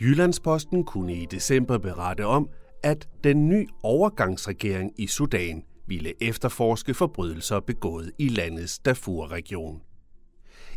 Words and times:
Jyllandsposten 0.00 0.84
kunne 0.84 1.14
i 1.14 1.26
december 1.26 1.78
berette 1.78 2.26
om, 2.26 2.48
at 2.82 3.08
den 3.24 3.48
nye 3.48 3.66
overgangsregering 3.82 4.92
i 4.96 5.06
Sudan 5.06 5.64
ville 5.86 6.12
efterforske 6.20 6.94
forbrydelser 6.94 7.60
begået 7.60 8.12
i 8.18 8.28
landets 8.28 8.78
Darfur-region. 8.78 9.80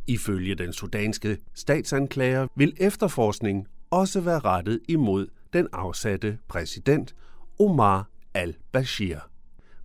Ifølge 0.07 0.55
den 0.55 0.73
sudanske 0.73 1.37
statsanklager 1.53 2.47
vil 2.55 2.73
efterforskning 2.77 3.67
også 3.89 4.21
være 4.21 4.39
rettet 4.39 4.79
imod 4.89 5.27
den 5.53 5.67
afsatte 5.73 6.37
præsident 6.47 7.15
Omar 7.59 8.09
al-Bashir. 8.33 9.17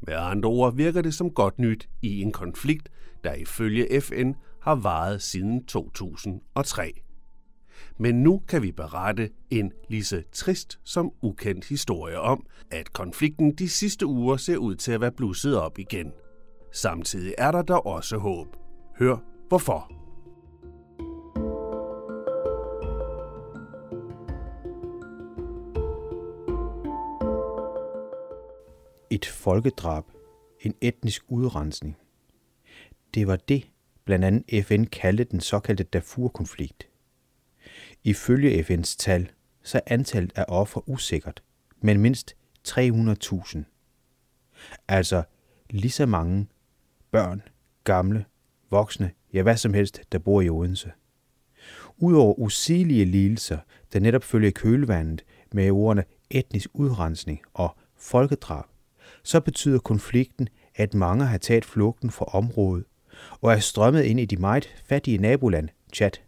Med 0.01 0.15
andre 0.15 0.49
ord 0.49 0.77
virker 0.77 1.03
det 1.03 1.15
som 1.15 1.31
godt 1.31 1.59
nyt 1.59 1.89
i 2.03 2.21
en 2.21 2.33
konflikt, 2.33 2.89
der 3.25 3.35
ifølge 3.35 4.01
FN 4.01 4.33
har 4.63 4.75
varet 4.75 5.23
siden 5.23 5.65
2003. 5.65 6.93
Men 7.99 8.23
nu 8.23 8.43
kan 8.49 8.63
vi 8.63 8.73
berette 8.73 9.31
en 9.51 9.73
lige 9.89 10.05
så 10.05 10.23
trist 10.33 10.79
som 10.85 11.13
ukendt 11.23 11.65
historie 11.65 12.21
om, 12.21 12.47
at 12.71 12.93
konflikten 12.93 13.55
de 13.55 13.69
sidste 13.69 14.07
uger 14.07 14.37
ser 14.37 14.57
ud 14.57 14.75
til 14.75 14.93
at 14.93 15.01
være 15.01 15.13
blusset 15.13 15.57
op 15.57 15.79
igen. 15.79 16.13
Samtidig 16.73 17.35
er 17.39 17.51
der 17.51 17.63
der 17.63 17.87
også 17.87 18.19
håb. 18.19 18.57
Hør 18.99 19.17
hvorfor. 19.49 19.93
Et 29.11 29.27
folkedrab, 29.27 30.05
en 30.61 30.75
etnisk 30.81 31.25
udrensning. 31.29 31.97
Det 33.15 33.27
var 33.27 33.37
det, 33.37 33.71
blandt 34.05 34.25
andet 34.25 34.65
FN 34.65 34.85
kaldte 34.85 35.25
den 35.25 35.41
såkaldte 35.41 35.85
Darfur-konflikt. 35.85 36.88
Ifølge 38.05 38.63
FN's 38.63 38.97
tal, 38.99 39.31
så 39.63 39.79
er 39.79 39.95
antallet 39.95 40.33
af 40.37 40.45
ofre 40.49 40.89
usikkert, 40.89 41.43
men 41.81 42.01
mindst 42.01 42.37
300.000. 42.69 43.59
Altså 44.89 45.23
lige 45.71 45.91
så 45.91 46.07
mange 46.07 46.47
børn, 47.11 47.43
gamle, 47.85 48.25
voksne, 48.71 49.11
ja 49.33 49.43
hvad 49.43 49.57
som 49.57 49.75
helst, 49.75 50.01
der 50.13 50.19
bor 50.19 50.41
i 50.41 50.49
Odense. 50.49 50.93
Udover 51.97 52.39
usigelige 52.39 53.05
lidelser, 53.05 53.59
der 53.93 54.01
netop 54.01 54.25
følger 54.25 54.51
kølvandet 54.51 55.25
med 55.53 55.71
ordene 55.71 56.05
etnisk 56.31 56.71
udrensning 56.75 57.41
og 57.55 57.77
folkedrab, 57.97 58.65
så 59.23 59.41
betyder 59.41 59.79
konflikten, 59.79 60.49
at 60.75 60.95
mange 60.95 61.25
har 61.27 61.39
taget 61.39 61.65
flugten 61.65 62.11
fra 62.11 62.25
området 62.25 62.85
og 63.41 63.53
er 63.53 63.59
strømmet 63.59 64.03
ind 64.03 64.21
i 64.21 64.25
de 64.25 64.37
meget 64.37 64.83
fattige 64.85 65.19
naboland, 65.19 65.69
Chad. 65.95 66.28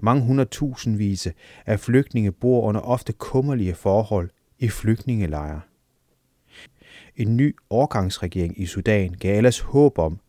Mange 0.00 0.22
hundredtusindvise 0.22 1.32
af 1.66 1.80
flygtninge 1.80 2.32
bor 2.32 2.62
under 2.62 2.80
ofte 2.80 3.12
kummerlige 3.12 3.74
forhold 3.74 4.30
i 4.58 4.68
flygtningelejre. 4.68 5.60
En 7.16 7.36
ny 7.36 7.56
overgangsregering 7.70 8.60
i 8.60 8.66
Sudan 8.66 9.12
gav 9.12 9.36
ellers 9.36 9.60
håb 9.60 9.98
om, 9.98 10.20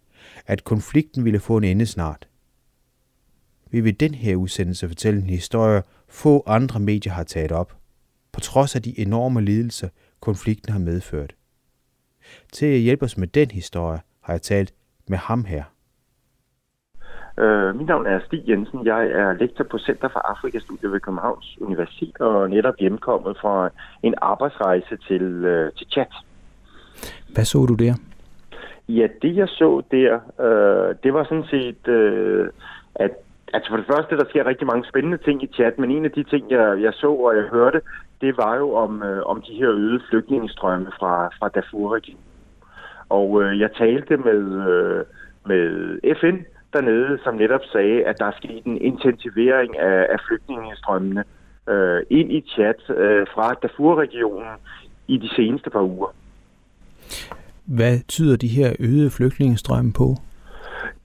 at 0.45 0.63
konflikten 0.63 1.25
ville 1.25 1.39
få 1.39 1.57
en 1.57 1.63
ende 1.63 1.85
snart. 1.85 2.27
Vi 3.71 3.81
vil 3.81 3.99
den 3.99 4.13
her 4.13 4.35
udsendelse 4.35 4.87
fortælle 4.87 5.21
en 5.21 5.29
historie, 5.29 5.83
få 6.07 6.43
andre 6.45 6.79
medier 6.79 7.13
har 7.13 7.23
taget 7.23 7.51
op, 7.51 7.77
på 8.31 8.39
trods 8.39 8.75
af 8.75 8.81
de 8.81 8.99
enorme 8.99 9.41
lidelser, 9.41 9.89
konflikten 10.19 10.71
har 10.71 10.79
medført. 10.79 11.35
Til 12.53 12.65
at 12.65 12.79
hjælpe 12.79 13.05
os 13.05 13.17
med 13.17 13.27
den 13.27 13.51
historie, 13.51 13.99
har 14.21 14.33
jeg 14.33 14.41
talt 14.41 14.73
med 15.07 15.17
ham 15.17 15.45
her. 15.45 15.63
Uh, 17.41 17.75
mit 17.75 17.87
navn 17.87 18.05
er 18.05 18.19
Stig 18.25 18.49
Jensen. 18.49 18.85
Jeg 18.85 19.07
er 19.07 19.33
lektor 19.33 19.63
på 19.63 19.77
Center 19.77 20.07
for 20.07 20.19
Afrikastudier 20.19 20.89
ved 20.89 20.99
Københavns 20.99 21.57
Universitet 21.61 22.17
og 22.19 22.49
netop 22.49 22.75
hjemkommet 22.79 23.37
fra 23.41 23.69
en 24.03 24.15
arbejdsrejse 24.21 24.97
til, 25.07 25.45
uh, 25.45 25.73
til 25.77 25.87
Chat. 25.91 26.13
Hvad 27.33 27.45
så 27.45 27.65
du 27.65 27.73
der? 27.73 27.93
Ja, 28.89 29.07
det 29.21 29.35
jeg 29.35 29.47
så 29.47 29.81
der, 29.91 30.13
uh, 30.15 30.95
det 31.03 31.13
var 31.13 31.23
sådan 31.23 31.49
set, 31.49 31.87
uh, 31.87 32.47
at 32.95 33.11
altså 33.53 33.69
for 33.69 33.77
det 33.77 33.85
første, 33.85 34.17
der 34.17 34.25
sker 34.29 34.45
rigtig 34.45 34.67
mange 34.67 34.85
spændende 34.89 35.17
ting 35.17 35.43
i 35.43 35.47
chat, 35.53 35.79
men 35.79 35.91
en 35.91 36.05
af 36.05 36.11
de 36.11 36.23
ting, 36.23 36.51
jeg, 36.51 36.81
jeg 36.81 36.93
så 36.93 37.11
og 37.11 37.35
jeg 37.35 37.43
hørte, 37.43 37.81
det 38.21 38.37
var 38.37 38.55
jo 38.55 38.73
om, 38.73 39.01
uh, 39.01 39.31
om 39.31 39.41
de 39.41 39.53
her 39.53 39.71
øgede 39.71 40.01
flygtningestrømme 40.09 40.87
fra, 40.99 41.27
fra 41.39 41.47
Darfur-regionen. 41.47 42.23
Og 43.09 43.31
uh, 43.31 43.59
jeg 43.59 43.69
talte 43.77 44.17
med, 44.17 44.41
uh, 44.43 45.01
med 45.45 45.99
FN, 46.19 46.37
dernede, 46.73 47.19
som 47.23 47.35
netop 47.35 47.61
sagde, 47.71 48.05
at 48.05 48.19
der 48.19 48.25
er 48.25 48.37
sket 48.37 48.63
en 48.65 48.77
intensivering 48.81 49.79
af, 49.79 50.07
af 50.09 50.19
flygtningestrømmene 50.27 51.23
øh, 51.69 52.01
ind 52.09 52.31
i 52.31 52.41
chat 52.41 52.89
øh, 52.89 53.27
fra 53.33 53.53
Darfur-regionen 53.53 54.53
i 55.07 55.17
de 55.17 55.29
seneste 55.35 55.69
par 55.69 55.81
uger. 55.81 56.13
Hvad 57.65 57.99
tyder 58.07 58.37
de 58.37 58.47
her 58.47 58.75
øgede 58.79 59.11
flygtningestrømme 59.11 59.93
på? 59.93 60.15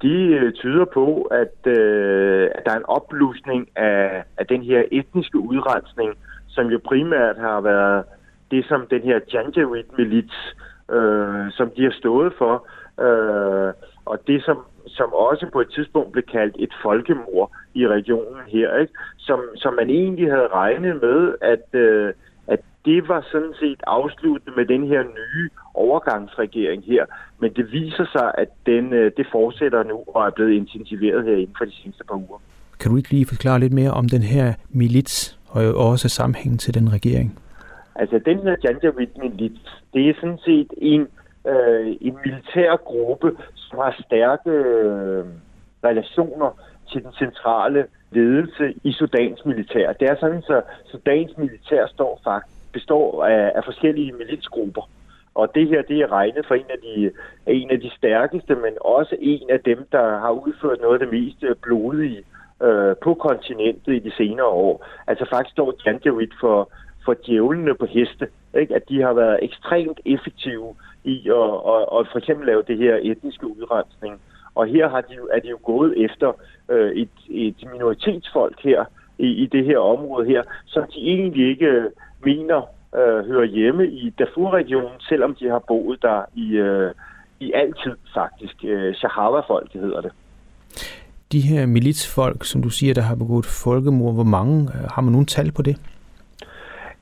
De 0.03 0.15
øh, 0.15 0.53
tyder 0.53 0.84
på, 0.84 1.23
at, 1.23 1.73
øh, 1.73 2.50
at 2.55 2.62
der 2.67 2.73
er 2.73 2.77
en 2.77 2.89
opblusning 2.89 3.69
af, 3.77 4.25
af 4.39 4.47
den 4.47 4.62
her 4.62 4.83
etniske 4.93 5.39
udrensning, 5.39 6.15
som 6.49 6.67
jo 6.67 6.81
primært 6.84 7.37
har 7.37 7.61
været 7.61 8.05
det, 8.50 8.65
som 8.69 8.87
den 8.91 9.03
her 9.03 9.21
Janjaweed-milits, 9.33 10.56
øh, 10.93 11.50
som 11.50 11.71
de 11.77 11.83
har 11.83 11.94
stået 11.99 12.33
for, 12.39 12.67
øh, 13.06 13.73
og 14.05 14.19
det, 14.27 14.44
som 14.44 14.59
som 14.87 15.12
også 15.12 15.47
på 15.53 15.60
et 15.60 15.70
tidspunkt 15.75 16.12
blev 16.12 16.25
kaldt 16.32 16.56
et 16.59 16.72
folkemord 16.82 17.50
i 17.75 17.88
regionen 17.88 18.43
her, 18.48 18.76
ikke? 18.76 18.93
Som, 19.16 19.41
som 19.56 19.75
man 19.75 19.91
egentlig 19.91 20.31
havde 20.31 20.48
regnet 20.48 21.03
med, 21.03 21.34
at, 21.41 21.81
øh, 21.81 22.12
at 22.47 22.60
det 22.84 23.09
var 23.09 23.26
sådan 23.32 23.54
set 23.60 23.81
afsluttet 23.87 24.56
med 24.56 24.66
den 24.66 24.87
her 24.87 25.03
nye 25.03 25.48
overgangsregering 25.75 26.84
her. 26.84 27.04
Men 27.38 27.53
det 27.53 27.72
viser 27.72 28.06
sig, 28.12 28.32
at 28.38 28.48
den, 28.66 28.93
øh, 28.93 29.12
det 29.16 29.26
fortsætter 29.32 29.82
nu 29.82 30.04
og 30.15 30.26
er 30.26 30.31
blevet 30.31 30.53
intensiveret 30.53 31.25
her 31.25 31.32
inden 31.32 31.54
for 31.59 31.64
de 31.64 31.76
seneste 31.82 32.04
par 32.04 32.14
uger. 32.14 32.41
Kan 32.81 32.91
du 32.91 32.97
ikke 32.97 33.10
lige 33.10 33.26
forklare 33.26 33.60
lidt 33.60 33.72
mere 33.72 33.91
om 33.91 34.09
den 34.09 34.22
her 34.22 34.54
milits 34.70 35.38
og 35.49 35.75
også 35.75 36.09
sammenhængen 36.09 36.59
til 36.59 36.75
den 36.75 36.93
regering? 36.93 37.38
Altså, 37.94 38.20
den 38.25 38.38
her 38.38 38.56
Janjaweed-milits, 38.64 39.82
det 39.94 40.09
er 40.09 40.14
sådan 40.20 40.38
set 40.38 40.70
en 40.76 41.09
øh, 41.47 41.97
en 42.00 42.19
militær 42.25 42.76
gruppe, 42.76 43.32
som 43.54 43.78
har 43.78 44.03
stærke 44.06 44.50
øh, 44.50 45.25
relationer 45.84 46.50
til 46.92 47.03
den 47.04 47.12
centrale 47.12 47.86
ledelse 48.10 48.75
i 48.84 48.92
Sudans 48.92 49.44
militær. 49.44 49.92
Det 49.92 50.08
er 50.08 50.16
sådan, 50.20 50.42
så 50.42 50.62
Sudans 50.84 51.38
militær 51.38 51.86
står 51.86 52.20
faktisk, 52.25 52.72
består 52.72 53.25
af, 53.25 53.52
af 53.54 53.64
forskellige 53.64 54.12
militsgrupper. 54.12 54.88
Og 55.34 55.54
det 55.54 55.69
her, 55.69 55.82
det 55.82 55.98
er 56.00 56.12
regnet 56.12 56.47
for 56.47 56.54
en 56.54 56.70
af, 56.70 56.78
de, 56.82 57.10
en 57.47 57.70
af 57.70 57.81
de 57.81 57.91
stærkeste, 57.97 58.54
men 58.54 58.75
også 58.81 59.16
en 59.20 59.50
af 59.50 59.60
dem, 59.60 59.86
der 59.92 60.19
har 60.19 60.31
udført 60.31 60.81
noget 60.81 60.94
af 60.94 61.06
det 61.06 61.20
mest 61.20 61.42
øh, 61.42 61.56
blodige 61.62 62.22
øh, 62.62 62.97
på 63.02 63.14
kontinentet 63.14 63.94
i 63.94 63.98
de 63.98 64.12
senere 64.16 64.47
år. 64.47 64.86
Altså 65.06 65.26
faktisk 65.31 65.52
står 65.52 65.75
Janjaweed 65.86 66.32
for, 66.41 66.70
for 67.04 67.16
djævlene 67.26 67.74
på 67.74 67.86
heste. 67.86 68.28
Ikke? 68.60 68.74
At 68.74 68.88
de 68.88 69.02
har 69.02 69.12
været 69.12 69.38
ekstremt 69.42 70.00
effektive 70.04 70.74
i 71.04 71.28
at, 71.28 71.54
at, 71.74 71.82
at 71.98 72.06
for 72.12 72.18
eksempel 72.18 72.46
lave 72.46 72.62
det 72.68 72.78
her 72.78 72.98
etniske 73.02 73.46
udrensning. 73.46 74.20
Og 74.54 74.66
her 74.66 74.88
har 74.88 75.00
de, 75.00 75.14
er 75.32 75.40
de 75.40 75.48
jo 75.48 75.58
gået 75.62 76.04
efter 76.04 76.32
øh, 76.68 76.92
et, 76.92 77.08
et 77.30 77.56
minoritetsfolk 77.72 78.62
her 78.62 78.84
i, 79.18 79.26
i 79.26 79.46
det 79.46 79.64
her 79.64 79.78
område 79.78 80.26
her, 80.26 80.42
som 80.66 80.82
de 80.94 80.98
egentlig 80.98 81.48
ikke 81.48 81.66
øh, 81.66 81.84
mener 82.24 82.62
øh, 82.96 83.26
hører 83.26 83.44
hjemme 83.44 83.86
i 83.86 84.10
Darfur-regionen, 84.19 85.00
selvom 85.00 85.34
de 85.34 85.48
har 85.48 85.58
boet 85.69 86.02
der 86.02 86.22
i, 86.34 86.48
øh, 86.56 86.90
i 87.40 87.52
altid 87.52 87.96
faktisk. 88.14 88.55
Øh, 88.64 88.94
Shahava-folket 88.94 89.81
hedder 89.81 90.00
det. 90.00 90.12
De 91.32 91.40
her 91.40 91.66
militsfolk, 91.66 92.44
som 92.44 92.62
du 92.62 92.69
siger, 92.69 92.94
der 92.94 93.02
har 93.02 93.14
begået 93.14 93.46
folkemord, 93.46 94.14
hvor 94.14 94.25
mange 94.25 94.62
øh, 94.62 94.90
har 94.90 95.02
man 95.02 95.12
nogen 95.12 95.26
tal 95.26 95.52
på 95.52 95.62
det? 95.62 95.76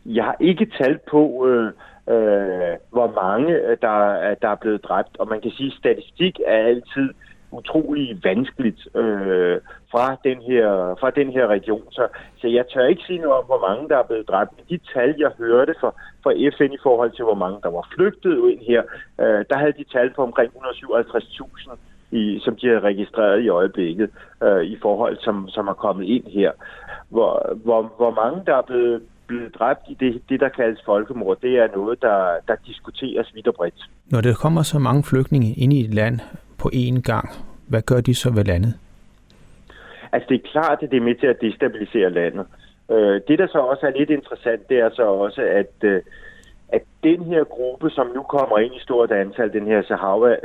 Jeg 0.06 0.24
har 0.24 0.36
ikke 0.40 0.66
talt 0.78 1.02
på, 1.10 1.46
øh, 1.48 1.66
øh, 2.14 2.76
hvor 2.90 3.22
mange 3.22 3.52
øh, 3.52 3.76
der, 3.82 3.96
øh, 4.30 4.36
der 4.42 4.48
er 4.48 4.60
blevet 4.60 4.84
dræbt. 4.84 5.16
Og 5.18 5.28
man 5.28 5.40
kan 5.40 5.50
sige, 5.50 5.72
at 5.72 5.78
statistik 5.78 6.40
er 6.46 6.66
altid 6.66 7.08
utrolig 7.52 8.20
vanskeligt 8.24 8.88
øh, 8.94 9.60
fra, 9.90 10.16
den 10.24 10.38
her, 10.42 10.96
fra 11.00 11.10
den 11.10 11.30
her 11.30 11.46
region. 11.46 11.84
Så, 11.90 12.08
så 12.40 12.48
jeg 12.48 12.64
tør 12.68 12.86
ikke 12.86 13.02
sige 13.06 13.18
noget 13.18 13.38
om, 13.38 13.44
hvor 13.44 13.68
mange 13.68 13.88
der 13.88 13.96
er 13.98 14.02
blevet 14.02 14.28
dræbt. 14.28 14.50
Men 14.56 14.64
de 14.70 14.84
tal, 14.94 15.14
jeg 15.18 15.30
hørte 15.38 15.74
fra, 15.80 15.90
fra 16.22 16.32
FN 16.56 16.72
i 16.72 16.82
forhold 16.82 17.10
til, 17.10 17.24
hvor 17.24 17.34
mange 17.34 17.58
der 17.62 17.70
var 17.70 17.88
flygtet 17.94 18.50
ind 18.52 18.60
her, 18.60 18.82
øh, 19.20 19.44
der 19.50 19.56
havde 19.58 19.72
de 19.72 19.84
tal 19.92 20.10
på 20.14 20.22
omkring 20.22 20.52
157.000 20.56 21.76
i, 22.10 22.40
som 22.44 22.56
de 22.56 22.68
har 22.68 22.80
registreret 22.80 23.42
i 23.42 23.48
øjeblikket 23.48 24.10
øh, 24.42 24.62
i 24.62 24.78
forhold, 24.82 25.16
som, 25.20 25.48
som 25.48 25.68
er 25.68 25.74
kommet 25.74 26.06
ind 26.06 26.26
her. 26.26 26.52
Hvor, 27.08 27.56
hvor, 27.64 27.92
hvor 27.96 28.10
mange 28.10 28.42
der 28.46 28.56
er 28.56 28.62
blevet 28.62 29.02
blevet 29.30 29.54
dræbt 29.58 29.84
i 29.92 29.94
det, 30.02 30.22
det 30.28 30.40
der 30.40 30.48
kaldes 30.48 30.80
folkemord, 30.90 31.36
det 31.40 31.52
er 31.62 31.68
noget, 31.76 32.02
der, 32.02 32.18
der 32.48 32.56
diskuteres 32.66 33.34
vidt 33.34 33.48
og 33.48 33.54
bredt. 33.54 33.80
Når 34.12 34.20
der 34.20 34.34
kommer 34.34 34.62
så 34.62 34.78
mange 34.78 35.02
flygtninge 35.10 35.50
ind 35.62 35.72
i 35.72 35.80
et 35.86 35.94
land 35.94 36.16
på 36.58 36.70
én 36.74 37.00
gang, 37.10 37.26
hvad 37.68 37.82
gør 37.82 38.00
de 38.00 38.14
så 38.14 38.30
ved 38.30 38.44
landet? 38.44 38.72
Altså 40.12 40.26
det 40.28 40.36
er 40.36 40.50
klart, 40.52 40.78
at 40.82 40.90
det 40.90 40.96
er 40.96 41.08
med 41.10 41.14
til 41.14 41.26
at 41.26 41.40
destabilisere 41.40 42.10
landet. 42.10 42.46
Øh, 42.90 43.20
det, 43.28 43.38
der 43.38 43.46
så 43.46 43.58
også 43.58 43.86
er 43.86 43.98
lidt 43.98 44.10
interessant, 44.10 44.68
det 44.68 44.78
er 44.78 44.90
så 44.98 45.02
også, 45.02 45.42
at, 45.42 45.74
øh, 45.82 46.02
at 46.68 46.82
den 47.02 47.24
her 47.24 47.44
gruppe, 47.44 47.90
som 47.90 48.06
nu 48.16 48.22
kommer 48.22 48.58
ind 48.58 48.74
i 48.74 48.86
stort 48.88 49.10
antal, 49.12 49.52
den 49.52 49.66
her 49.66 49.82
Sahara 49.82 50.36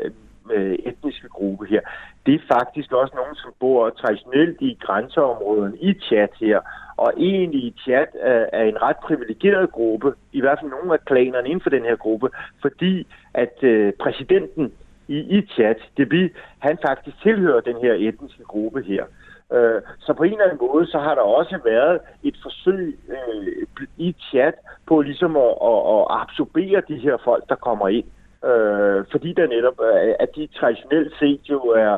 øh, 0.53 0.75
etniske 0.89 1.29
gruppe 1.29 1.65
her, 1.65 1.81
det 2.25 2.33
er 2.35 2.53
faktisk 2.55 2.91
også 2.91 3.13
nogen, 3.15 3.35
som 3.35 3.51
bor 3.59 3.89
traditionelt 3.89 4.57
i 4.61 4.77
grænseområden 4.81 5.75
i 5.81 5.93
Tchad 5.93 6.33
her, 6.39 6.59
og 6.97 7.13
egentlig 7.17 7.63
i 7.63 7.75
chat 7.83 8.09
øh, 8.23 8.45
er 8.53 8.63
en 8.63 8.81
ret 8.81 8.97
privilegeret 8.97 9.71
gruppe, 9.71 10.13
i 10.31 10.41
hvert 10.41 10.59
fald 10.59 10.71
nogle 10.71 10.93
af 10.93 11.05
klanerne 11.05 11.47
inden 11.47 11.61
for 11.61 11.69
den 11.69 11.83
her 11.83 11.95
gruppe, 11.95 12.29
fordi 12.61 13.07
at 13.33 13.63
øh, 13.63 13.93
præsidenten 13.93 14.71
i, 15.07 15.17
i 15.37 15.41
Tchad, 15.41 15.75
Deby, 15.97 16.33
han 16.59 16.77
faktisk 16.87 17.21
tilhører 17.21 17.61
den 17.61 17.77
her 17.81 17.93
etniske 17.93 18.43
gruppe 18.43 18.83
her. 18.83 19.05
Øh, 19.53 19.81
så 19.99 20.13
på 20.13 20.23
en 20.23 20.31
eller 20.31 20.43
anden 20.43 20.67
måde, 20.67 20.87
så 20.87 20.99
har 20.99 21.15
der 21.15 21.21
også 21.21 21.59
været 21.63 21.99
et 22.23 22.35
forsøg 22.43 22.99
øh, 23.09 23.77
i 23.97 24.15
chat 24.29 24.53
på 24.87 25.01
ligesom 25.01 25.37
at, 25.37 25.53
at, 25.63 25.79
at 25.95 26.05
absorbere 26.09 26.81
de 26.87 26.97
her 26.97 27.17
folk, 27.23 27.49
der 27.49 27.55
kommer 27.55 27.87
ind. 27.87 28.05
Øh, 28.45 29.05
fordi 29.11 29.33
der 29.33 29.47
netop, 29.47 29.79
øh, 29.81 30.13
at 30.19 30.29
de 30.35 30.47
traditionelt 30.47 31.13
set 31.19 31.41
jo 31.49 31.59
er, 31.59 31.97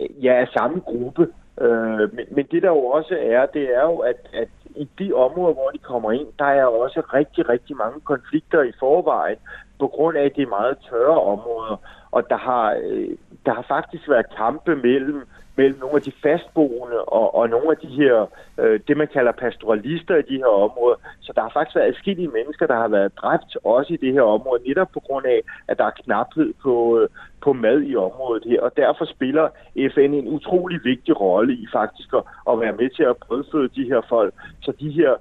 ja, 0.00 0.32
er 0.32 0.46
samme 0.58 0.80
gruppe. 0.80 1.28
Øh, 1.60 2.14
men, 2.14 2.26
men 2.30 2.46
det 2.50 2.62
der 2.62 2.68
jo 2.68 2.84
også 2.86 3.18
er, 3.20 3.46
det 3.46 3.76
er 3.76 3.82
jo, 3.82 3.98
at, 3.98 4.16
at 4.32 4.48
i 4.76 4.88
de 4.98 5.12
områder, 5.12 5.54
hvor 5.54 5.70
de 5.72 5.78
kommer 5.78 6.12
ind, 6.12 6.28
der 6.38 6.44
er 6.44 6.64
også 6.64 7.00
rigtig, 7.14 7.48
rigtig 7.48 7.76
mange 7.76 8.00
konflikter 8.00 8.62
i 8.62 8.72
forvejen, 8.78 9.36
på 9.80 9.88
grund 9.88 10.16
af, 10.16 10.24
at 10.24 10.36
det 10.36 10.42
er 10.42 10.48
meget 10.48 10.78
tørre 10.90 11.20
områder. 11.20 11.76
Og 12.10 12.30
der 12.30 12.36
har, 12.36 12.78
øh, 12.82 13.16
der 13.46 13.54
har 13.54 13.64
faktisk 13.68 14.08
været 14.08 14.36
kampe 14.36 14.76
mellem 14.76 15.22
mellem 15.58 15.78
nogle 15.78 15.96
af 15.96 16.02
de 16.02 16.12
fastboende 16.22 16.98
og, 17.18 17.34
og 17.34 17.48
nogle 17.48 17.68
af 17.70 17.78
de 17.84 17.90
her, 18.00 18.14
øh, 18.58 18.80
det 18.88 18.96
man 18.96 19.08
kalder 19.16 19.32
pastoralister 19.32 20.16
i 20.16 20.28
de 20.30 20.36
her 20.42 20.52
områder. 20.66 20.98
Så 21.20 21.32
der 21.36 21.42
har 21.42 21.50
faktisk 21.54 21.76
været 21.76 21.88
adskillige 21.88 22.34
mennesker, 22.38 22.66
der 22.66 22.78
har 22.84 22.88
været 22.88 23.12
dræbt 23.16 23.56
også 23.64 23.90
i 23.94 24.02
det 24.04 24.12
her 24.12 24.22
område, 24.22 24.68
netop 24.68 24.90
på 24.94 25.00
grund 25.00 25.26
af, 25.26 25.40
at 25.68 25.78
der 25.78 25.84
er 25.84 25.98
knaphed 26.04 26.54
på, 26.62 26.74
øh, 26.98 27.08
på 27.44 27.52
mad 27.52 27.82
i 27.82 27.96
området 27.96 28.44
her. 28.50 28.60
Og 28.60 28.72
derfor 28.76 29.04
spiller 29.04 29.48
FN 29.94 30.12
en 30.20 30.28
utrolig 30.28 30.80
vigtig 30.84 31.20
rolle 31.20 31.52
i 31.54 31.66
faktisk 31.72 32.10
at, 32.14 32.22
at 32.50 32.60
være 32.60 32.76
med 32.80 32.90
til 32.96 33.02
at 33.02 33.16
brødføde 33.16 33.68
de 33.68 33.84
her 33.84 34.00
folk, 34.08 34.34
så 34.62 34.72
de 34.80 34.90
her, 34.90 35.12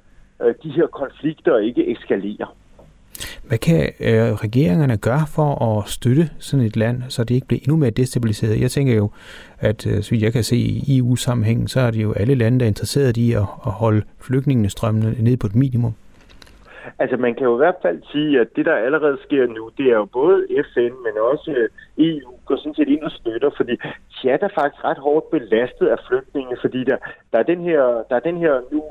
øh, 0.41 0.55
de 0.63 0.69
her 0.69 0.87
konflikter 0.87 1.57
ikke 1.57 1.91
eskalerer. 1.91 2.49
Hvad 3.47 3.57
kan 3.57 3.81
øh, 4.09 4.33
regeringerne 4.45 4.97
gøre 4.97 5.25
for 5.35 5.49
at 5.69 5.89
støtte 5.89 6.25
sådan 6.39 6.65
et 6.65 6.77
land, 6.77 6.97
så 7.09 7.23
det 7.23 7.35
ikke 7.35 7.47
bliver 7.47 7.59
endnu 7.63 7.75
mere 7.75 7.89
destabiliseret? 7.89 8.61
Jeg 8.61 8.71
tænker 8.71 8.95
jo, 8.95 9.09
at 9.59 9.87
øh, 9.87 10.01
så 10.03 10.11
vidt 10.11 10.23
jeg 10.23 10.33
kan 10.33 10.43
se 10.43 10.57
i 10.57 10.97
EU-sammenhængen, 10.97 11.67
så 11.67 11.79
er 11.79 11.91
det 11.91 12.03
jo 12.03 12.13
alle 12.13 12.35
lande, 12.35 12.59
der 12.59 12.65
er 12.65 12.67
interesseret 12.67 13.17
i 13.17 13.33
at, 13.33 13.47
at 13.67 13.71
holde 13.71 14.01
flygtningene 14.21 14.69
strømmende 14.69 15.23
ned 15.23 15.37
på 15.37 15.47
et 15.47 15.55
minimum. 15.55 15.93
Altså 16.99 17.17
man 17.17 17.33
kan 17.35 17.43
jo 17.43 17.55
i 17.55 17.63
hvert 17.63 17.79
fald 17.81 17.99
sige, 18.11 18.39
at 18.39 18.47
det 18.55 18.65
der 18.65 18.75
allerede 18.75 19.17
sker 19.25 19.47
nu, 19.47 19.71
det 19.77 19.85
er 19.85 19.97
jo 20.03 20.05
både 20.05 20.47
FN, 20.73 20.93
men 21.05 21.13
også 21.31 21.51
øh, 21.57 21.69
EU 21.97 22.31
går 22.45 22.57
sådan 22.57 22.75
set 22.75 22.87
ind 22.87 23.03
og 23.03 23.11
støtter, 23.11 23.49
fordi 23.57 23.75
Tjad 24.15 24.41
er 24.41 24.49
faktisk 24.59 24.83
ret 24.83 24.97
hårdt 24.97 25.29
belastet 25.31 25.87
af 25.87 25.97
flygtninge, 26.07 26.57
fordi 26.61 26.83
der, 26.83 26.97
der, 27.31 27.39
er, 27.39 27.43
den 27.43 27.61
her, 27.61 27.81
der 28.09 28.15
er 28.15 28.25
den 28.29 28.37
her 28.37 28.53
nu 28.71 28.83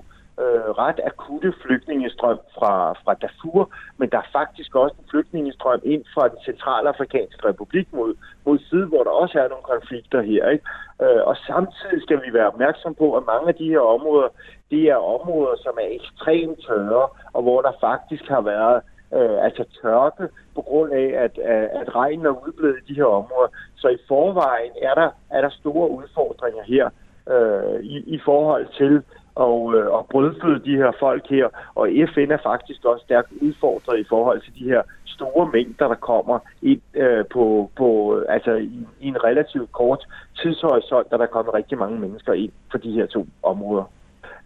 øh, 0.42 0.70
ret 0.82 1.00
akutte 1.04 1.54
flygtningestrøm 1.62 2.38
fra, 2.58 2.92
fra 2.92 3.14
Darfur, 3.14 3.70
men 3.98 4.10
der 4.10 4.18
er 4.18 4.32
faktisk 4.32 4.74
også 4.74 4.96
en 4.98 5.10
flygtningestrøm 5.10 5.80
ind 5.84 6.04
fra 6.14 6.28
den 6.28 6.38
centralafrikanske 6.44 7.48
republik 7.48 7.92
mod, 7.92 8.14
mod 8.46 8.58
syd, 8.58 8.84
hvor 8.84 9.02
der 9.04 9.10
også 9.10 9.38
er 9.40 9.48
nogle 9.48 9.64
konflikter 9.74 10.20
her. 10.22 10.48
Ikke? 10.48 10.64
Øh, 11.02 11.22
og 11.26 11.36
samtidig 11.36 12.02
skal 12.02 12.18
vi 12.24 12.32
være 12.32 12.46
opmærksom 12.46 12.94
på, 12.94 13.16
at 13.16 13.26
mange 13.26 13.48
af 13.48 13.54
de 13.54 13.68
her 13.68 13.80
områder, 13.80 14.28
det 14.70 14.82
er 14.82 14.96
områder, 14.96 15.56
som 15.64 15.74
er 15.80 15.88
ekstremt 15.98 16.58
tørre, 16.66 17.08
og 17.32 17.42
hvor 17.42 17.60
der 17.62 17.72
faktisk 17.80 18.24
har 18.28 18.40
været 18.40 18.82
øh, 19.14 19.44
altså 19.44 19.64
tørke 19.82 20.28
på 20.54 20.62
grund 20.62 20.92
af, 20.92 21.08
at, 21.24 21.38
at, 21.38 21.68
at 21.80 21.94
regnen 21.94 22.26
er 22.26 22.46
udblevet 22.46 22.76
i 22.82 22.92
de 22.92 22.96
her 22.96 23.04
områder. 23.04 23.50
Så 23.76 23.88
i 23.88 23.98
forvejen 24.08 24.72
er 24.82 24.94
der, 24.94 25.10
er 25.30 25.40
der 25.40 25.50
store 25.50 25.90
udfordringer 25.90 26.62
her 26.62 26.90
øh, 27.34 27.80
i, 27.80 27.96
i 28.14 28.18
forhold 28.24 28.66
til 28.78 29.02
og, 29.36 29.74
øh, 29.74 29.86
og 29.92 30.06
brødføde 30.10 30.64
de 30.64 30.76
her 30.76 30.92
folk 31.00 31.28
her. 31.30 31.48
Og 31.74 31.88
FN 32.14 32.30
er 32.30 32.42
faktisk 32.42 32.84
også 32.84 33.04
stærkt 33.04 33.32
udfordret 33.40 33.98
i 33.98 34.04
forhold 34.08 34.40
til 34.40 34.52
de 34.58 34.64
her 34.64 34.82
store 35.04 35.50
mængder, 35.52 35.88
der 35.88 35.94
kommer 35.94 36.38
ind 36.62 36.80
øh, 36.94 37.24
på, 37.32 37.70
på, 37.76 38.18
altså 38.28 38.52
i, 38.54 38.78
i 39.00 39.06
en 39.08 39.24
relativt 39.24 39.72
kort 39.72 40.06
tidshorisont, 40.42 41.10
der 41.10 41.16
der 41.16 41.26
kommer 41.26 41.54
rigtig 41.54 41.78
mange 41.78 42.00
mennesker 42.00 42.32
ind 42.32 42.52
for 42.70 42.78
de 42.78 42.92
her 42.92 43.06
to 43.06 43.26
områder. 43.42 43.84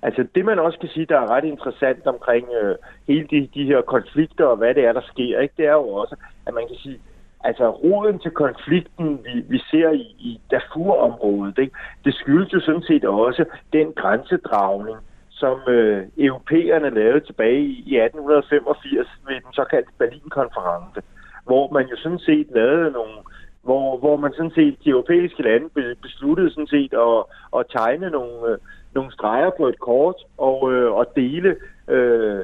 Altså 0.02 0.26
det 0.34 0.44
man 0.44 0.58
også 0.58 0.78
kan 0.78 0.88
sige, 0.88 1.06
der 1.06 1.18
er 1.20 1.30
ret 1.30 1.44
interessant 1.44 2.06
omkring 2.06 2.46
øh, 2.62 2.76
hele 3.08 3.26
de, 3.30 3.48
de 3.54 3.64
her 3.64 3.80
konflikter 3.80 4.44
og 4.46 4.56
hvad 4.56 4.74
det 4.74 4.84
er, 4.84 4.92
der 4.92 5.00
sker, 5.12 5.40
ikke? 5.40 5.54
det 5.56 5.66
er 5.66 5.72
jo 5.72 5.88
også, 5.88 6.16
at 6.46 6.54
man 6.54 6.66
kan 6.66 6.76
sige, 6.76 7.00
altså 7.44 7.70
roden 7.70 8.18
til 8.18 8.30
konflikten, 8.30 9.20
vi, 9.24 9.44
vi 9.48 9.58
ser 9.70 9.90
i, 9.90 10.06
i 10.18 10.40
Darfur-området, 10.50 11.58
ikke? 11.58 11.76
det 12.04 12.14
skyldes 12.14 12.52
jo 12.52 12.60
sådan 12.60 12.82
set 12.82 13.04
også 13.04 13.44
den 13.72 13.92
grænsedragning, 13.92 14.98
som 15.30 15.58
øh, 15.68 16.06
europæerne 16.18 16.90
lavede 16.90 17.26
tilbage 17.26 17.64
i 17.64 17.96
1885 17.96 19.08
ved 19.26 19.34
den 19.34 19.52
såkaldte 19.52 19.92
Berlin-konference, 19.98 21.00
hvor 21.44 21.72
man 21.72 21.86
jo 21.86 21.96
sådan 21.96 22.18
set 22.18 22.46
lavede 22.54 22.90
nogle, 22.90 23.16
hvor, 23.62 23.98
hvor 23.98 24.16
man 24.16 24.32
sådan 24.32 24.56
set, 24.58 24.84
de 24.84 24.90
europæiske 24.90 25.42
lande 25.42 25.68
besluttede 26.02 26.50
sådan 26.50 26.66
set 26.66 26.92
at, 26.92 27.18
at 27.58 27.66
tegne 27.76 28.10
nogle, 28.10 28.36
øh, 28.48 28.58
nogle 28.94 29.12
streger 29.12 29.50
på 29.56 29.68
et 29.68 29.78
kort 29.80 30.16
og, 30.38 30.72
øh, 30.72 30.92
og 30.92 31.06
dele 31.16 31.56
øh, 31.88 32.40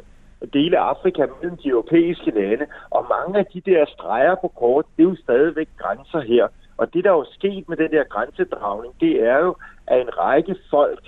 dele 0.52 0.78
Afrika 0.78 1.26
mellem 1.40 1.56
de 1.56 1.68
europæiske 1.68 2.30
lande, 2.30 2.66
og 2.90 3.06
mange 3.10 3.38
af 3.38 3.46
de 3.46 3.60
der 3.60 3.84
streger 3.86 4.34
på 4.34 4.48
kort, 4.48 4.84
det 4.96 5.02
er 5.02 5.08
jo 5.08 5.16
stadigvæk 5.16 5.68
grænser 5.78 6.20
her. 6.20 6.48
Og 6.76 6.94
det, 6.94 7.04
der 7.04 7.10
er 7.10 7.14
jo 7.14 7.26
sket 7.32 7.68
med 7.68 7.76
den 7.76 7.90
der 7.90 8.04
grænsedragning, 8.04 8.94
det 9.00 9.24
er 9.24 9.38
jo, 9.38 9.56
at 9.86 10.00
en 10.00 10.18
række 10.18 10.56
folk, 10.70 11.04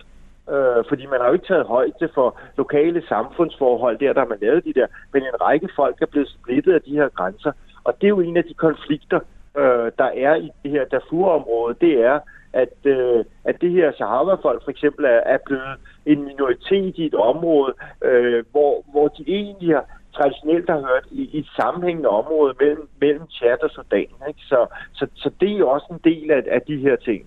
øh, 0.51 0.85
fordi 0.89 1.07
man 1.07 1.21
har 1.21 1.27
jo 1.27 1.33
ikke 1.33 1.47
taget 1.47 1.67
højde 1.67 2.09
for 2.15 2.41
lokale 2.57 3.03
samfundsforhold, 3.09 3.99
der 3.99 4.13
der 4.13 4.25
man 4.25 4.39
lavet 4.41 4.65
de 4.65 4.73
der, 4.73 4.87
men 5.13 5.23
en 5.23 5.41
række 5.41 5.69
folk 5.77 6.03
er 6.03 6.07
blevet 6.07 6.29
splittet 6.29 6.73
af 6.73 6.83
de 6.83 6.91
her 6.91 7.09
grænser. 7.09 7.53
Og 7.85 7.95
det 8.01 8.05
er 8.05 8.09
jo 8.09 8.21
en 8.21 8.37
af 8.37 8.45
de 8.45 8.55
konflikter, 8.55 9.21
øh, 9.57 9.93
der 9.99 10.11
er 10.27 10.35
i 10.35 10.51
det 10.63 10.71
her 10.71 10.85
Darfur-område, 10.85 11.75
det 11.81 12.05
er, 12.05 12.21
at, 12.63 12.75
øh, 12.85 13.25
at 13.45 13.61
det 13.61 13.71
her 13.71 13.93
Sahara-folk 13.93 14.65
for 14.65 14.71
eksempel 14.71 15.05
er, 15.05 15.21
er 15.35 15.39
blevet 15.47 15.77
en 16.07 16.25
minoritet 16.25 16.95
i 16.99 17.07
et 17.07 17.15
område, 17.15 17.75
øh, 18.03 18.45
hvor, 18.53 18.85
hvor 18.93 19.09
de 19.09 19.25
egentlig 19.27 19.75
har 19.75 19.87
traditionelt 20.15 20.71
har 20.71 20.81
hørt 20.81 21.07
i, 21.11 21.23
i 21.33 21.39
et 21.39 21.51
sammenhængende 21.57 22.09
område 22.09 22.55
mellem, 22.61 22.89
mellem 23.01 23.27
Tchad 23.27 23.63
og 23.63 23.71
Sudan. 23.71 24.11
Ikke? 24.29 24.41
Så, 24.41 24.67
så, 24.93 25.07
så 25.15 25.31
det 25.41 25.59
er 25.59 25.65
også 25.65 25.87
en 25.91 26.01
del 26.05 26.31
af, 26.31 26.43
af 26.47 26.63
de 26.63 26.77
her 26.77 26.97
ting. 26.97 27.27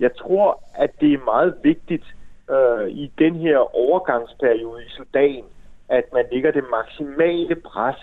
Jeg 0.00 0.16
tror, 0.16 0.62
at 0.74 0.90
det 1.00 1.12
er 1.12 1.24
meget 1.24 1.54
vigtigt 1.62 2.06
øh, 2.50 2.88
i 2.88 3.12
den 3.18 3.34
her 3.34 3.58
overgangsperiode 3.76 4.82
i 4.82 4.88
Sudan, 4.88 5.44
at 5.88 6.04
man 6.12 6.24
lægger 6.32 6.50
det 6.50 6.64
maksimale 6.70 7.54
pres 7.54 8.00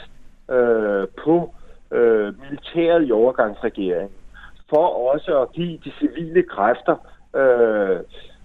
øh, 0.52 1.08
på 1.24 1.54
øh, 1.92 2.34
militæret 2.42 3.08
i 3.08 3.12
overgangsregeringen 3.12 4.18
for 4.70 5.12
også 5.12 5.42
at 5.42 5.52
give 5.52 5.78
de 5.86 5.92
civile 6.00 6.44
kræfter 6.44 6.96
øh, 7.36 8.00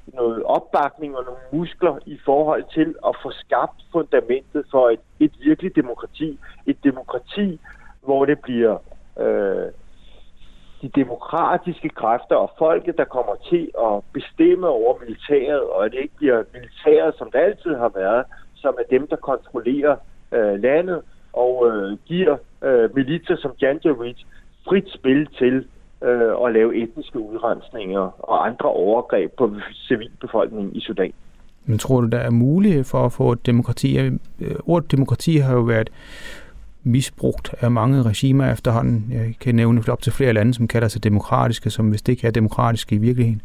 noget 0.07 0.43
opbakning 0.43 1.17
og 1.17 1.25
nogle 1.25 1.41
muskler 1.53 1.99
i 2.07 2.19
forhold 2.25 2.65
til 2.75 2.95
at 3.09 3.17
få 3.23 3.31
skabt 3.31 3.83
fundamentet 3.93 4.65
for 4.71 4.91
et, 4.91 5.01
et 5.21 5.33
virkeligt 5.41 5.77
demokrati. 5.77 6.39
Et 6.67 6.77
demokrati, 6.85 7.61
hvor 8.03 8.25
det 8.25 8.41
bliver 8.41 8.77
øh, 9.19 9.73
de 10.83 10.89
demokratiske 10.89 11.89
kræfter 11.89 12.37
og 12.37 12.51
folket, 12.59 12.97
der 12.97 13.05
kommer 13.05 13.35
til 13.51 13.71
at 13.79 14.03
bestemme 14.13 14.69
over 14.69 14.99
militæret, 15.01 15.61
og 15.61 15.85
at 15.85 15.93
det 15.93 15.99
ikke 15.99 16.17
bliver 16.17 16.43
militæret, 16.53 17.15
som 17.19 17.31
det 17.31 17.39
altid 17.39 17.75
har 17.75 17.89
været, 17.89 18.25
som 18.55 18.75
er 18.79 18.85
dem, 18.91 19.07
der 19.07 19.17
kontrollerer 19.17 19.97
øh, 20.33 20.63
landet 20.63 21.03
og 21.33 21.71
øh, 21.71 21.99
giver 22.07 22.37
øh, 22.63 22.95
militser 22.95 23.37
som 23.37 23.53
Janjaweed 23.63 24.15
frit 24.69 24.89
spil 24.95 25.27
til 25.27 25.67
øh, 26.05 26.47
at 26.47 26.53
lave 26.53 26.83
etniske 26.83 27.19
udrensninger 27.19 28.31
og 28.31 28.47
andre 28.47 28.69
overgreb 28.69 29.33
på 29.39 29.55
civilbefolkningen 29.89 30.77
i 30.77 30.81
Sudan. 30.81 31.13
Men 31.65 31.79
tror 31.79 32.01
du, 32.01 32.07
der 32.07 32.19
er 32.19 32.31
mulighed 32.31 32.85
for 32.85 33.05
at 33.07 33.13
få 33.13 33.33
et 33.33 33.47
demokrati? 33.47 33.99
Øh, 33.99 34.11
ordet 34.67 34.93
demokrati 34.93 35.37
har 35.37 35.55
jo 35.55 35.61
været 35.61 35.91
misbrugt 36.85 37.55
af 37.61 37.71
mange 37.71 38.03
regimer 38.03 38.53
efterhånden. 38.53 39.07
Jeg 39.13 39.35
kan 39.41 39.55
nævne 39.55 39.83
op 39.89 40.03
til 40.03 40.13
flere 40.13 40.33
lande, 40.33 40.55
som 40.55 40.69
kalder 40.69 40.89
sig 40.89 41.05
demokratiske, 41.05 41.71
som 41.71 41.89
hvis 41.91 42.03
det 42.03 42.13
ikke 42.13 42.27
er 42.27 42.31
demokratiske 42.31 42.95
i 42.95 42.99
virkeligheden. 42.99 43.43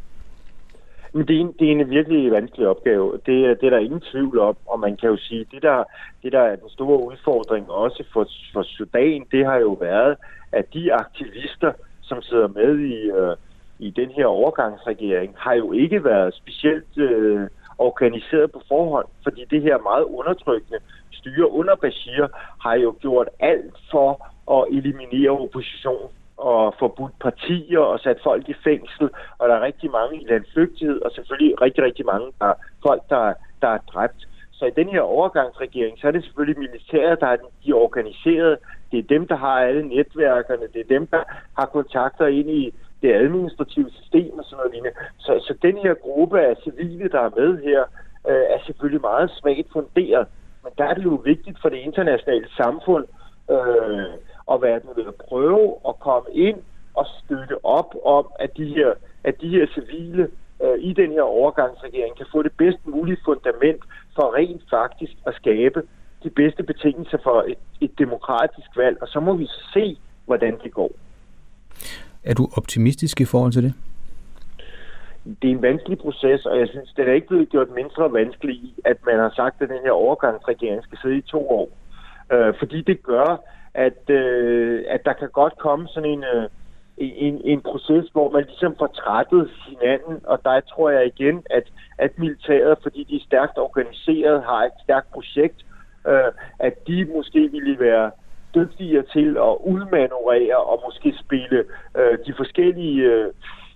Men 1.14 1.28
det 1.28 1.36
er, 1.36 1.42
en, 1.42 1.54
det 1.60 1.68
er 1.68 1.72
en 1.72 1.90
virkelig 1.90 2.32
vanskelig 2.32 2.68
opgave. 2.68 3.14
Det, 3.14 3.62
det 3.62 3.66
er 3.68 3.70
der 3.70 3.78
ingen 3.78 4.02
tvivl 4.12 4.40
om, 4.40 4.56
og 4.66 4.80
man 4.80 4.98
kan 4.98 5.10
jo 5.10 5.18
sige, 5.18 5.46
det 5.52 5.62
der, 5.62 5.84
det 6.24 6.32
der 6.32 6.40
er 6.40 6.56
den 6.56 6.70
store 6.70 7.00
udfordring 7.04 7.72
også 7.72 8.04
for, 8.14 8.28
for 8.54 8.64
Sudan, 8.64 9.26
det 9.32 9.46
har 9.46 9.56
jo 9.58 9.72
været, 9.72 10.16
at 10.52 10.74
de 10.74 10.94
aktivister, 10.94 11.72
som 12.08 12.22
sidder 12.22 12.48
med 12.48 12.80
i, 12.80 12.96
øh, 13.20 13.36
i 13.80 13.90
den 13.90 14.10
her 14.12 14.26
overgangsregering, 14.26 15.36
har 15.38 15.54
jo 15.54 15.72
ikke 15.72 16.04
været 16.04 16.34
specielt 16.34 16.98
øh, 16.98 17.48
organiseret 17.78 18.52
på 18.52 18.62
forhånd, 18.68 19.08
fordi 19.24 19.46
det 19.52 19.62
her 19.62 19.78
meget 19.78 20.04
undertrykkende 20.04 20.80
styre 21.12 21.52
under 21.52 21.76
Bashir 21.76 22.28
har 22.60 22.76
jo 22.76 22.96
gjort 23.02 23.30
alt 23.40 23.76
for 23.92 24.10
at 24.56 24.78
eliminere 24.78 25.30
opposition 25.30 26.12
og 26.38 26.76
forbudt 26.80 27.20
partier 27.20 27.80
og 27.80 28.00
sat 28.00 28.20
folk 28.24 28.50
i 28.50 28.54
fængsel, 28.64 29.10
og 29.38 29.50
der 29.50 29.56
er 29.56 29.62
rigtig 29.62 29.92
mange 29.92 30.22
i 30.22 30.26
landflygtighed, 30.28 31.02
og 31.02 31.12
selvfølgelig 31.12 31.62
rigtig, 31.62 31.84
rigtig 31.84 32.06
mange 32.06 32.28
der, 32.42 32.54
folk, 32.82 33.02
der, 33.10 33.34
der 33.62 33.68
er 33.68 33.78
dræbt. 33.94 34.28
Så 34.60 34.66
i 34.66 34.72
den 34.72 34.90
her 34.90 35.02
overgangsregering, 35.02 36.00
så 36.00 36.08
er 36.08 36.12
det 36.12 36.24
selvfølgelig 36.24 36.60
militæret, 36.60 37.20
der 37.20 37.28
er 37.28 37.38
de 37.66 37.74
organiseret. 37.74 38.58
Det 38.92 39.00
er 39.00 39.04
dem, 39.04 39.28
der 39.28 39.36
har 39.36 39.60
alle 39.68 39.88
netværkerne. 39.88 40.68
Det 40.74 40.80
er 40.82 40.98
dem, 40.98 41.08
der 41.08 41.24
har 41.58 41.66
kontakter 41.66 42.28
ind 42.28 42.50
i 42.50 42.74
det 43.02 43.14
administrative 43.14 43.90
system 43.92 44.40
og 44.40 44.44
sådan 44.44 44.58
noget 44.58 44.72
lignende. 44.72 44.98
Så, 45.18 45.32
så 45.48 45.54
den 45.62 45.78
her 45.78 45.94
gruppe 45.94 46.42
af 46.42 46.56
civile, 46.64 47.10
der 47.10 47.20
er 47.20 47.30
med 47.38 47.64
her, 47.64 47.82
øh, 48.30 48.44
er 48.56 48.60
selvfølgelig 48.66 49.02
meget 49.02 49.32
svagt 49.32 49.72
funderet. 49.74 50.28
Men 50.64 50.72
der 50.78 50.84
er 50.84 50.94
det 50.94 51.04
jo 51.04 51.22
vigtigt 51.24 51.58
for 51.62 51.70
det 51.70 51.78
internationale 51.78 52.48
samfund 52.58 53.06
øh, 53.52 54.06
at 54.52 54.62
være 54.62 54.76
at 55.08 55.16
prøve 55.30 55.76
at 55.88 56.00
komme 56.00 56.30
ind 56.34 56.58
og 56.94 57.06
støtte 57.20 57.66
op 57.66 57.96
om, 58.06 58.26
at 58.40 58.58
de 58.58 58.66
her, 58.66 58.94
at 59.24 59.42
de 59.42 59.50
her 59.50 59.68
civile 59.68 60.30
øh, 60.64 60.80
i 60.80 60.94
den 60.94 61.12
her 61.12 61.22
overgangsregering 61.22 62.18
kan 62.18 62.26
få 62.32 62.44
det 62.44 62.52
bedst 62.58 62.88
mulige 62.88 63.18
fundament 63.26 63.82
for 64.16 64.36
rent 64.36 64.64
faktisk 64.70 65.14
at 65.26 65.34
skabe 65.36 65.82
de 66.24 66.30
bedste 66.30 66.64
betingelser 66.64 67.18
for 67.24 67.46
et, 67.48 67.58
et 67.82 68.00
demokratisk 68.00 68.78
valg. 68.78 68.98
Og 69.02 69.08
så 69.08 69.20
må 69.20 69.36
vi 69.36 69.48
se, 69.74 69.98
hvordan 70.26 70.58
det 70.64 70.74
går. 70.74 70.92
Er 72.24 72.34
du 72.34 72.48
optimistisk 72.58 73.22
i 73.22 73.26
forhold 73.26 73.52
til 73.52 73.64
det? 73.64 73.74
Det 75.42 75.48
er 75.50 75.56
en 75.56 75.62
vanskelig 75.62 75.98
proces, 75.98 76.46
og 76.46 76.60
jeg 76.60 76.68
synes, 76.68 76.94
det 76.98 77.10
er 77.10 77.14
ikke 77.14 77.28
blevet 77.28 77.50
gjort 77.50 77.70
mindre 77.70 78.14
vanskeligt 78.14 78.64
i, 78.64 78.74
at 78.86 78.98
man 79.06 79.20
har 79.20 79.34
sagt, 79.36 79.62
at 79.62 79.70
den 79.70 79.82
her 79.84 79.92
overgangsregering 79.92 80.84
skal 80.84 80.98
sidde 81.02 81.18
i 81.18 81.22
to 81.22 81.50
år. 81.50 81.70
Øh, 82.32 82.54
fordi 82.60 82.82
det 82.82 83.04
gør, 83.04 83.44
at, 83.74 84.10
øh, 84.10 84.84
at 84.90 85.06
der 85.06 85.14
kan 85.14 85.30
godt 85.30 85.58
komme 85.58 85.88
sådan 85.88 86.10
en, 86.10 86.24
øh, 86.24 86.50
en, 86.98 87.42
en 87.44 87.62
proces, 87.62 88.10
hvor 88.12 88.30
man 88.32 88.44
ligesom 88.44 88.76
får 88.80 88.88
trættet 88.88 89.52
hinanden, 89.68 90.22
og 90.24 90.40
der 90.44 90.60
tror 90.60 90.90
jeg 90.90 91.06
igen, 91.06 91.44
at, 91.50 91.64
at 91.98 92.20
militæret, 92.20 92.78
fordi 92.84 93.04
de 93.04 93.16
er 93.16 93.26
stærkt 93.26 93.58
organiseret, 93.58 94.44
har 94.44 94.64
et 94.64 94.72
stærkt 94.84 95.12
projekt, 95.12 95.66
øh, 96.08 96.32
at 96.60 96.88
de 96.88 97.08
måske 97.16 97.52
ville 97.52 97.80
være 97.80 98.12
dygtigere 98.56 99.04
til 99.14 99.38
at 99.38 99.54
udmanøvrere 99.72 100.58
og 100.58 100.84
måske 100.86 101.20
spille 101.26 101.64
øh, 101.98 102.18
de 102.26 102.34
forskellige 102.38 103.04
øh, 103.04 103.34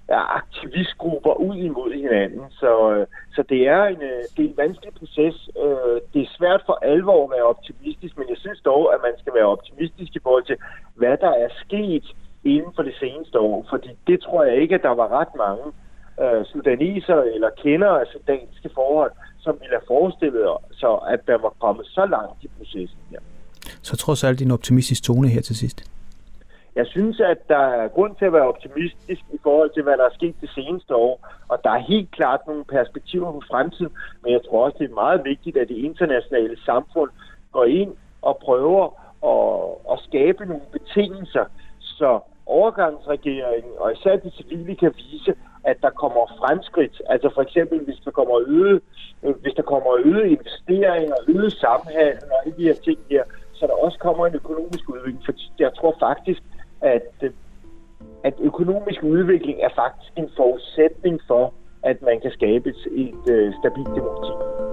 aktivistgrupper 0.10 1.34
ud 1.34 1.56
imod 1.56 1.94
hinanden. 1.94 2.44
Så, 2.52 2.92
øh, 2.92 3.08
så 3.36 3.44
det, 3.50 3.68
er 3.68 3.84
en, 3.84 4.02
øh, 4.02 4.24
det 4.38 4.46
er 4.46 4.50
en 4.50 4.58
vanskelig 4.58 4.94
proces. 4.94 5.50
Øh, 5.64 5.98
det 6.14 6.22
er 6.22 6.36
svært 6.38 6.62
for 6.66 6.80
alvor 6.82 7.24
at 7.24 7.32
være 7.36 7.52
optimistisk, 7.54 8.18
men 8.18 8.30
jeg 8.30 8.38
synes 8.38 8.62
dog, 8.62 8.94
at 8.94 9.00
man 9.04 9.14
skal 9.20 9.34
være 9.34 9.54
optimistisk 9.56 10.16
i 10.16 10.24
forhold 10.24 10.46
til, 10.46 10.58
hvad 10.96 11.18
der 11.18 11.34
er 11.44 11.50
sket 11.66 12.06
inden 12.44 12.72
for 12.76 12.84
det 12.84 12.96
seneste 13.00 13.40
år. 13.40 13.66
Fordi 13.70 13.90
det 14.08 14.22
tror 14.22 14.44
jeg 14.44 14.56
ikke, 14.62 14.76
at 14.76 14.84
der 14.84 14.96
var 15.02 15.08
ret 15.20 15.34
mange 15.46 15.66
øh, 16.22 16.46
sudaniser 16.46 17.22
eller 17.22 17.50
kender 17.64 17.90
af 17.90 18.06
sudanske 18.08 18.70
forhold, 18.74 19.12
som 19.40 19.58
ville 19.60 19.76
have 19.76 19.88
forestillet 19.88 20.58
sig, 20.74 20.90
at 21.08 21.20
der 21.28 21.38
var 21.38 21.54
kommet 21.60 21.86
så 21.86 22.06
langt 22.06 22.44
i 22.44 22.48
processen 22.58 23.00
her. 23.12 23.20
Så 23.82 23.98
trods 23.98 24.24
alt 24.24 24.42
en 24.42 24.52
optimistisk 24.52 25.04
tone 25.04 25.28
her 25.28 25.42
til 25.42 25.56
sidst. 25.56 25.92
Jeg 26.76 26.88
synes, 26.88 27.20
at 27.20 27.48
der 27.48 27.58
er 27.82 27.88
grund 27.88 28.16
til 28.16 28.26
at 28.26 28.34
være 28.34 28.48
optimistisk 28.48 29.22
i 29.34 29.38
forhold 29.44 29.70
til, 29.74 29.84
hvad 29.84 29.98
der 29.98 30.06
er 30.06 30.14
sket 30.14 30.36
det 30.42 30.50
seneste 30.50 30.96
år. 30.96 31.28
Og 31.48 31.60
der 31.64 31.70
er 31.70 31.80
helt 31.80 32.12
klart 32.12 32.40
nogle 32.48 32.64
perspektiver 32.64 33.32
på 33.32 33.42
fremtiden, 33.52 33.94
men 34.24 34.34
jeg 34.34 34.42
tror 34.50 34.66
også, 34.66 34.78
det 34.80 34.90
er 34.90 34.94
meget 34.94 35.22
vigtigt, 35.26 35.58
at 35.58 35.70
det 35.70 35.78
internationale 35.78 36.58
samfund 36.66 37.10
går 37.52 37.66
ind 37.66 37.94
og 38.22 38.38
prøver 38.38 38.86
at, 39.34 39.94
at 39.94 40.00
skabe 40.08 40.46
nogle 40.46 40.64
betingelser, 40.72 41.46
så 41.80 42.20
overgangsregeringen 42.46 43.74
og 43.78 43.92
især 43.94 44.16
de 44.16 44.32
civile 44.32 44.76
kan 44.76 44.94
vise, 44.98 45.34
at 45.64 45.78
der 45.82 45.90
kommer 45.90 46.36
fremskridt. 46.40 47.02
Altså 47.10 47.30
for 47.34 47.42
eksempel, 47.42 47.80
hvis 47.80 48.00
der 48.06 48.12
kommer 48.12 48.40
øget, 48.48 48.82
øh, 49.24 49.36
hvis 49.42 49.54
der 49.54 49.62
kommer 49.62 49.92
øget 50.06 50.26
investeringer, 50.26 51.16
øget 51.28 51.54
samhandel 51.54 52.24
og 52.32 52.38
alle 52.46 52.58
de 52.58 52.64
her 52.64 52.74
ting 52.74 53.00
her, 53.10 53.24
så 53.54 53.68
der 53.68 53.74
også 53.74 54.00
kommer 54.00 54.28
en 54.28 54.36
økonomisk 54.36 54.90
udvikling. 54.90 55.26
For 55.26 55.34
jeg 55.60 55.72
tror 55.76 55.96
faktisk, 56.00 56.44
at, 56.82 57.14
øh, 57.22 57.32
at 58.24 58.34
økonomisk 58.40 59.04
udvikling 59.04 59.62
er 59.62 59.70
faktisk 59.76 60.12
en 60.18 60.30
forudsætning 60.38 61.20
for, 61.28 61.54
at 61.84 62.02
man 62.02 62.22
kan 62.22 62.32
skabe 62.32 62.70
et, 62.70 62.76
et, 62.92 63.34
et 63.34 63.54
stabilt 63.62 63.96
demokrati. 63.96 64.71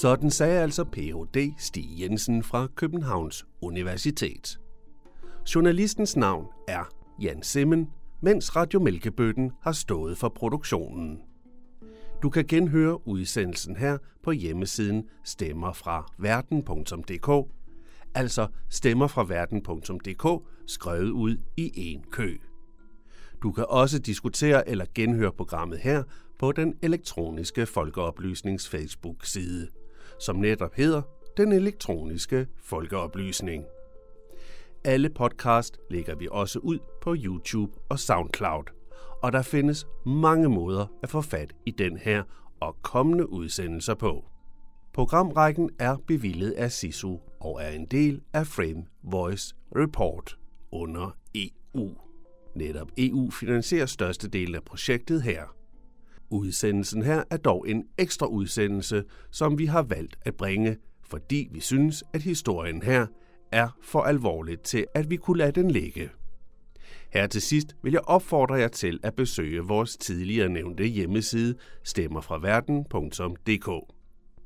Sådan 0.00 0.30
sagde 0.30 0.62
altså 0.62 0.84
Ph.D. 0.84 1.54
Stig 1.58 2.00
Jensen 2.00 2.42
fra 2.42 2.68
Københavns 2.74 3.46
Universitet. 3.60 4.60
Journalistens 5.54 6.16
navn 6.16 6.46
er 6.68 6.84
Jan 7.22 7.42
Simmen, 7.42 7.90
mens 8.20 8.56
Radio 8.56 8.80
Mælkebøtten 8.80 9.52
har 9.62 9.72
stået 9.72 10.18
for 10.18 10.28
produktionen. 10.28 11.18
Du 12.22 12.30
kan 12.30 12.46
genhøre 12.46 13.08
udsendelsen 13.08 13.76
her 13.76 13.98
på 14.22 14.30
hjemmesiden 14.30 15.08
stemmerfraverden.dk, 15.24 17.50
altså 18.14 18.46
stemmerfraverden.dk, 18.68 20.44
skrevet 20.66 21.10
ud 21.10 21.36
i 21.56 21.72
en 21.74 22.04
kø. 22.12 22.36
Du 23.42 23.52
kan 23.52 23.64
også 23.68 23.98
diskutere 23.98 24.68
eller 24.68 24.84
genhøre 24.94 25.32
programmet 25.32 25.78
her 25.78 26.02
på 26.38 26.52
den 26.52 26.74
elektroniske 26.82 27.66
folkeoplysnings 27.66 28.68
Facebook-side 28.68 29.68
som 30.20 30.36
netop 30.36 30.74
hedder 30.74 31.02
Den 31.36 31.52
Elektroniske 31.52 32.46
Folkeoplysning. 32.56 33.64
Alle 34.84 35.10
podcast 35.10 35.78
lægger 35.90 36.14
vi 36.14 36.28
også 36.30 36.58
ud 36.58 36.78
på 37.00 37.14
YouTube 37.18 37.72
og 37.88 37.98
SoundCloud, 37.98 38.64
og 39.22 39.32
der 39.32 39.42
findes 39.42 39.86
mange 40.06 40.48
måder 40.48 40.86
at 41.02 41.10
få 41.10 41.20
fat 41.20 41.52
i 41.66 41.70
den 41.70 41.96
her 41.96 42.22
og 42.60 42.76
kommende 42.82 43.32
udsendelser 43.32 43.94
på. 43.94 44.24
Programrækken 44.92 45.70
er 45.78 45.96
bevillet 46.06 46.50
af 46.50 46.72
SISU 46.72 47.16
og 47.40 47.62
er 47.62 47.68
en 47.68 47.86
del 47.86 48.20
af 48.32 48.46
Frame 48.46 48.84
Voice 49.02 49.54
Report 49.76 50.38
under 50.72 51.16
EU. 51.34 51.90
Netop 52.54 52.88
EU 52.98 53.30
finansierer 53.30 53.86
størstedelen 53.86 54.54
af 54.54 54.62
projektet 54.62 55.22
her– 55.22 55.42
Udsendelsen 56.30 57.02
her 57.02 57.22
er 57.30 57.36
dog 57.36 57.68
en 57.68 57.84
ekstra 57.98 58.26
udsendelse, 58.26 59.04
som 59.30 59.58
vi 59.58 59.66
har 59.66 59.82
valgt 59.82 60.16
at 60.22 60.34
bringe, 60.34 60.76
fordi 61.02 61.48
vi 61.52 61.60
synes, 61.60 62.04
at 62.12 62.22
historien 62.22 62.82
her 62.82 63.06
er 63.52 63.68
for 63.82 64.00
alvorligt 64.00 64.62
til, 64.62 64.86
at 64.94 65.10
vi 65.10 65.16
kunne 65.16 65.38
lade 65.38 65.52
den 65.52 65.70
ligge. 65.70 66.10
Her 67.12 67.26
til 67.26 67.42
sidst 67.42 67.76
vil 67.82 67.92
jeg 67.92 68.02
opfordre 68.04 68.54
jer 68.54 68.68
til 68.68 69.00
at 69.02 69.14
besøge 69.14 69.60
vores 69.60 69.96
tidligere 69.96 70.48
nævnte 70.48 70.84
hjemmeside 70.84 71.54
stemmerfraverden.dk. 71.84 73.94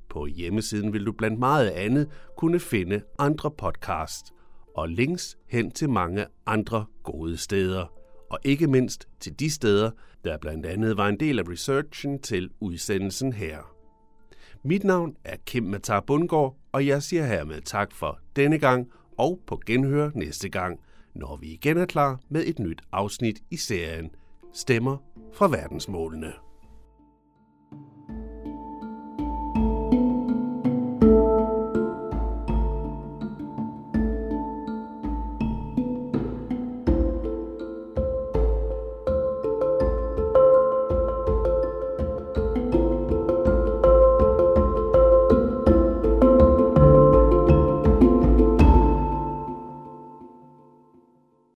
På 0.08 0.26
hjemmesiden 0.26 0.92
vil 0.92 1.06
du 1.06 1.12
blandt 1.12 1.38
meget 1.38 1.70
andet 1.70 2.08
kunne 2.36 2.60
finde 2.60 3.02
andre 3.18 3.50
podcasts 3.50 4.32
og 4.76 4.88
links 4.88 5.36
hen 5.46 5.70
til 5.70 5.90
mange 5.90 6.26
andre 6.46 6.84
gode 7.02 7.36
steder, 7.36 8.03
og 8.30 8.38
ikke 8.44 8.66
mindst 8.66 9.08
til 9.20 9.40
de 9.40 9.50
steder, 9.50 9.90
der 10.24 10.38
blandt 10.38 10.66
andet 10.66 10.96
var 10.96 11.08
en 11.08 11.20
del 11.20 11.38
af 11.38 11.42
researchen 11.48 12.18
til 12.18 12.50
udsendelsen 12.60 13.32
her. 13.32 13.58
Mit 14.62 14.84
navn 14.84 15.16
er 15.24 15.36
Kim 15.46 15.62
Matar 15.62 16.00
Bundgaard, 16.00 16.56
og 16.72 16.86
jeg 16.86 17.02
siger 17.02 17.26
hermed 17.26 17.60
tak 17.60 17.92
for 17.92 18.18
denne 18.36 18.58
gang 18.58 18.90
og 19.18 19.40
på 19.46 19.60
genhør 19.66 20.10
næste 20.14 20.48
gang, 20.48 20.80
når 21.14 21.36
vi 21.36 21.46
igen 21.46 21.76
er 21.76 21.86
klar 21.86 22.20
med 22.28 22.44
et 22.46 22.58
nyt 22.58 22.82
afsnit 22.92 23.42
i 23.50 23.56
serien 23.56 24.10
Stemmer 24.52 24.96
fra 25.32 25.48
verdensmålene. 25.48 26.32